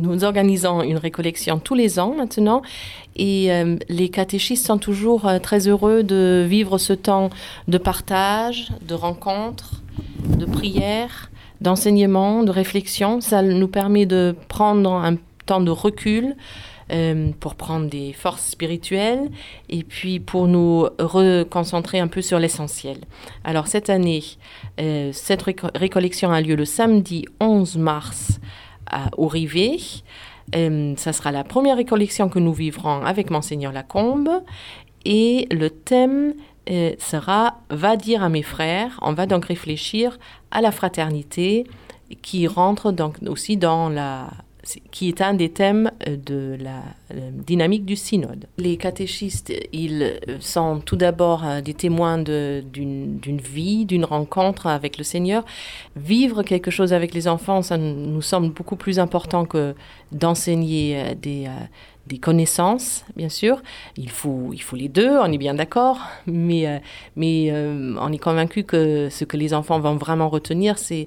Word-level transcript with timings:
Nous 0.00 0.24
organisons 0.24 0.82
une 0.82 0.96
récollection 0.96 1.58
tous 1.58 1.74
les 1.74 1.98
ans 1.98 2.14
maintenant 2.16 2.62
et 3.16 3.52
euh, 3.52 3.76
les 3.88 4.08
catéchistes 4.08 4.66
sont 4.66 4.78
toujours 4.78 5.26
euh, 5.28 5.38
très 5.38 5.68
heureux 5.68 6.02
de 6.02 6.46
vivre 6.48 6.78
ce 6.78 6.94
temps 6.94 7.28
de 7.68 7.76
partage, 7.76 8.72
de 8.80 8.94
rencontres, 8.94 9.82
de 10.24 10.46
prière, 10.46 11.30
d'enseignement, 11.60 12.42
de 12.44 12.50
réflexion. 12.50 13.20
Ça 13.20 13.42
nous 13.42 13.68
permet 13.68 14.06
de 14.06 14.34
prendre 14.48 14.92
un 14.92 15.16
temps 15.44 15.60
de 15.60 15.70
recul 15.70 16.34
euh, 16.92 17.30
pour 17.38 17.54
prendre 17.54 17.90
des 17.90 18.14
forces 18.14 18.46
spirituelles 18.46 19.28
et 19.68 19.84
puis 19.84 20.18
pour 20.18 20.48
nous 20.48 20.88
reconcentrer 20.98 22.00
un 22.00 22.08
peu 22.08 22.22
sur 22.22 22.38
l'essentiel. 22.38 22.98
Alors 23.44 23.66
cette 23.66 23.90
année, 23.90 24.24
cette 25.12 25.42
récollection 25.74 26.30
a 26.30 26.40
lieu 26.40 26.54
le 26.54 26.64
samedi 26.64 27.26
11 27.40 27.76
mars 27.76 28.40
au 29.16 29.28
Rivet. 29.28 29.78
Euh, 30.56 30.94
ça 30.96 31.12
sera 31.12 31.30
la 31.30 31.44
première 31.44 31.76
récollection 31.76 32.28
que 32.28 32.38
nous 32.38 32.52
vivrons 32.52 33.04
avec 33.04 33.30
Monseigneur 33.30 33.72
Lacombe. 33.72 34.30
Et 35.04 35.46
le 35.50 35.70
thème 35.70 36.34
euh, 36.70 36.92
sera 36.98 37.58
Va 37.70 37.96
dire 37.96 38.22
à 38.22 38.28
mes 38.28 38.42
frères. 38.42 38.98
On 39.02 39.12
va 39.12 39.26
donc 39.26 39.46
réfléchir 39.46 40.18
à 40.50 40.60
la 40.60 40.72
fraternité 40.72 41.66
qui 42.22 42.46
rentre 42.46 42.92
donc 42.92 43.16
aussi 43.26 43.56
dans 43.56 43.88
la 43.88 44.30
qui 44.90 45.08
est 45.08 45.20
un 45.20 45.34
des 45.34 45.50
thèmes 45.50 45.90
euh, 46.06 46.16
de 46.16 46.56
la 46.60 46.82
euh, 47.12 47.30
dynamique 47.32 47.84
du 47.84 47.96
synode. 47.96 48.46
Les 48.58 48.76
catéchistes, 48.76 49.52
ils 49.72 50.02
euh, 50.02 50.36
sont 50.40 50.80
tout 50.84 50.96
d'abord 50.96 51.44
des 51.64 51.74
témoins 51.74 52.18
d'une 52.18 53.20
vie, 53.42 53.86
d'une 53.86 54.04
rencontre 54.04 54.66
avec 54.66 54.98
le 54.98 55.04
Seigneur. 55.04 55.44
Vivre 55.96 56.42
quelque 56.42 56.70
chose 56.70 56.92
avec 56.92 57.14
les 57.14 57.28
enfants, 57.28 57.62
ça 57.62 57.76
nous 57.76 58.22
semble 58.22 58.52
beaucoup 58.52 58.76
plus 58.76 58.98
important 58.98 59.44
que 59.44 59.74
d'enseigner 60.12 61.14
des, 61.14 61.48
des 62.10 62.18
connaissances, 62.18 63.04
bien 63.16 63.28
sûr. 63.28 63.62
Il 63.96 64.10
faut, 64.10 64.50
il 64.52 64.60
faut 64.60 64.76
les 64.76 64.88
deux, 64.88 65.10
on 65.18 65.30
est 65.32 65.38
bien 65.38 65.54
d'accord, 65.54 66.00
mais, 66.26 66.66
euh, 66.66 66.78
mais 67.16 67.50
euh, 67.50 67.94
on 68.00 68.12
est 68.12 68.18
convaincu 68.18 68.64
que 68.64 69.08
ce 69.10 69.24
que 69.24 69.36
les 69.36 69.54
enfants 69.54 69.78
vont 69.78 69.96
vraiment 69.96 70.28
retenir, 70.28 70.76
c'est, 70.78 71.06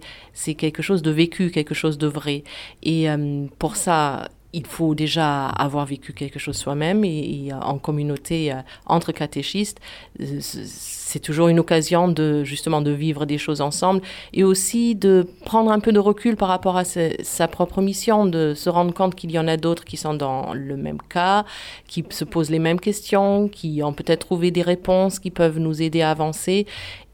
quelque 0.55 0.81
chose 0.81 1.01
de 1.01 1.11
vécu, 1.11 1.51
quelque 1.51 1.75
chose 1.75 1.97
de 1.97 2.07
vrai. 2.07 2.43
Et 2.83 3.09
euh, 3.09 3.45
pour 3.59 3.75
ça, 3.75 4.29
il 4.53 4.65
faut 4.65 4.95
déjà 4.95 5.47
avoir 5.47 5.85
vécu 5.85 6.13
quelque 6.13 6.39
chose 6.39 6.55
soi-même 6.55 7.03
et, 7.03 7.51
en 7.53 7.77
communauté 7.77 8.53
entre 8.85 9.11
catéchistes, 9.11 9.79
c'est 10.19 11.19
toujours 11.19 11.47
une 11.47 11.59
occasion 11.59 12.07
de 12.07 12.43
justement 12.43 12.81
de 12.81 12.91
vivre 12.91 13.25
des 13.25 13.37
choses 13.37 13.61
ensemble 13.61 14.01
et 14.33 14.43
aussi 14.43 14.95
de 14.95 15.27
prendre 15.45 15.71
un 15.71 15.79
peu 15.79 15.91
de 15.91 15.99
recul 15.99 16.35
par 16.35 16.47
rapport 16.47 16.77
à 16.77 16.83
sa 16.83 17.47
propre 17.47 17.81
mission, 17.81 18.25
de 18.25 18.53
se 18.55 18.69
rendre 18.69 18.93
compte 18.93 19.15
qu'il 19.15 19.31
y 19.31 19.39
en 19.39 19.47
a 19.47 19.57
d'autres 19.57 19.85
qui 19.85 19.97
sont 19.97 20.13
dans 20.13 20.53
le 20.53 20.77
même 20.77 20.99
cas, 21.09 21.45
qui 21.87 22.03
se 22.09 22.23
posent 22.23 22.49
les 22.49 22.59
mêmes 22.59 22.79
questions, 22.79 23.47
qui 23.47 23.81
ont 23.83 23.93
peut-être 23.93 24.25
trouvé 24.25 24.51
des 24.51 24.61
réponses 24.61 25.19
qui 25.19 25.31
peuvent 25.31 25.59
nous 25.59 25.81
aider 25.81 26.01
à 26.01 26.11
avancer 26.11 26.65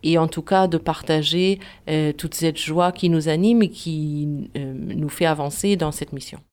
et 0.03 0.18
en 0.18 0.28
tout 0.28 0.42
cas 0.42 0.68
de 0.68 0.78
partager 0.78 1.59
euh, 1.90 2.14
toute 2.14 2.34
cette 2.34 2.58
joie 2.58 2.92
qui 2.92 3.09
nous 3.09 3.28
anime 3.28 3.64
et 3.64 3.70
qui 3.70 4.50
euh, 4.58 4.74
nous 4.74 5.09
fait 5.09 5.26
avancer 5.26 5.76
dans 5.76 5.92
cette 5.92 6.14
mission. 6.14 6.40